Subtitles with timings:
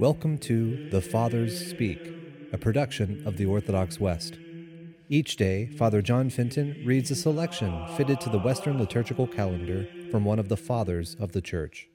[0.00, 2.00] Welcome to The Fathers Speak,
[2.54, 4.38] a production of the Orthodox West.
[5.10, 10.24] Each day, Father John Fenton reads a selection fitted to the Western liturgical calendar from
[10.24, 11.90] one of the Fathers of the Church.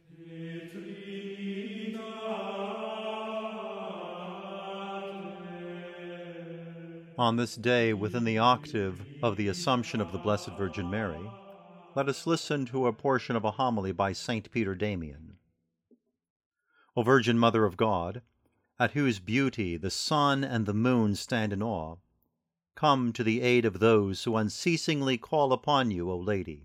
[7.17, 11.27] On this day, within the octave of the Assumption of the Blessed Virgin Mary,
[11.95, 14.51] let us listen to a portion of a homily by St.
[14.51, 15.37] Peter Damian.
[16.97, 18.21] O Virgin Mother of God,
[18.79, 21.97] at whose beauty the sun and the moon stand in awe,
[22.75, 26.63] come to the aid of those who unceasingly call upon you, O Lady.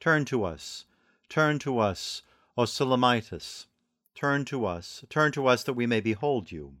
[0.00, 0.84] Turn to us,
[1.28, 2.22] turn to us,
[2.56, 3.66] O Sulamitis,
[4.14, 6.74] turn to us, turn to us that we may behold you.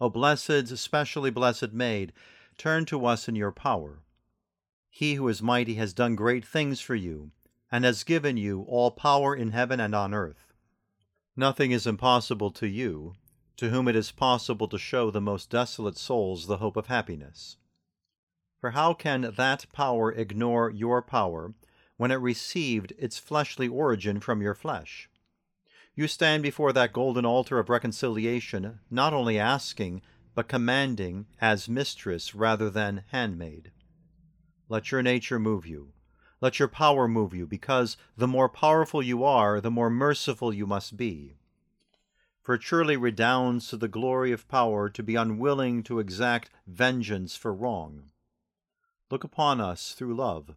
[0.00, 2.12] O blessed, especially blessed Maid,
[2.56, 4.00] turn to us in your power.
[4.90, 7.30] He who is mighty has done great things for you,
[7.70, 10.47] and has given you all power in heaven and on earth.
[11.38, 13.14] Nothing is impossible to you,
[13.58, 17.58] to whom it is possible to show the most desolate souls the hope of happiness.
[18.60, 21.54] For how can that power ignore your power
[21.96, 25.08] when it received its fleshly origin from your flesh?
[25.94, 30.02] You stand before that golden altar of reconciliation, not only asking,
[30.34, 33.70] but commanding as mistress rather than handmaid.
[34.68, 35.92] Let your nature move you.
[36.40, 40.66] Let your power move you, because the more powerful you are, the more merciful you
[40.66, 41.34] must be.
[42.42, 47.36] For it surely redounds to the glory of power to be unwilling to exact vengeance
[47.36, 48.04] for wrong.
[49.10, 50.54] Look upon us through love.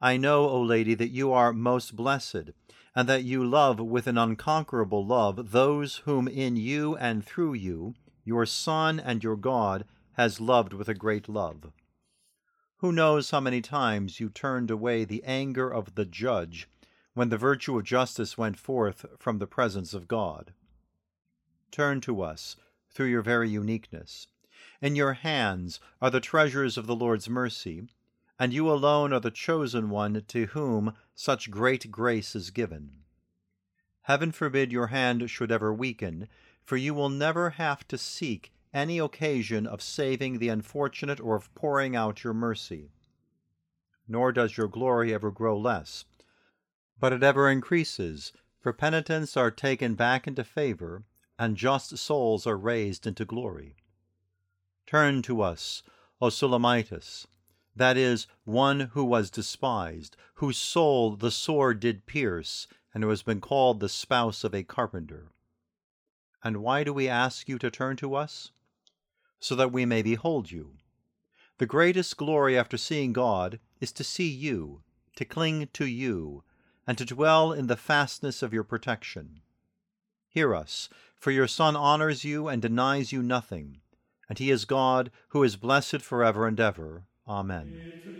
[0.00, 2.50] I know, O Lady, that you are most blessed,
[2.94, 7.94] and that you love with an unconquerable love those whom in you and through you
[8.24, 11.72] your Son and your God has loved with a great love.
[12.86, 16.68] Who knows how many times you turned away the anger of the judge
[17.14, 20.52] when the virtue of justice went forth from the presence of God?
[21.72, 22.54] Turn to us
[22.88, 24.28] through your very uniqueness.
[24.80, 27.88] In your hands are the treasures of the Lord's mercy
[28.38, 33.02] and you alone are the chosen one to whom such great grace is given.
[34.02, 36.28] Heaven forbid your hand should ever weaken,
[36.62, 41.54] for you will never have to seek any occasion of saving the unfortunate or of
[41.54, 42.90] pouring out your mercy.
[44.06, 46.04] Nor does your glory ever grow less,
[47.00, 51.04] but it ever increases, for penitents are taken back into favor,
[51.38, 53.76] and just souls are raised into glory.
[54.86, 55.82] Turn to us,
[56.20, 57.26] O Sulamitis,
[57.74, 63.22] that is, one who was despised, whose soul the sword did pierce, and who has
[63.22, 65.30] been called the spouse of a carpenter.
[66.44, 68.52] And why do we ask you to turn to us?
[69.40, 70.78] So that we may behold you.
[71.58, 74.82] The greatest glory after seeing God is to see you,
[75.16, 76.44] to cling to you,
[76.86, 79.40] and to dwell in the fastness of your protection.
[80.28, 83.80] Hear us, for your Son honors you and denies you nothing,
[84.28, 87.04] and he is God who is blessed forever and ever.
[87.26, 88.15] Amen.